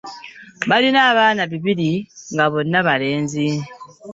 Balina 0.69 0.99
abaana 1.11 1.41
babiri 1.51 1.91
nga 2.31 2.45
bonna 2.51 2.79
balenzi. 2.87 3.47